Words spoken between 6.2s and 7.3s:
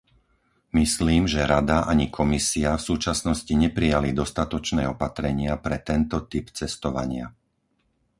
typ cestovania.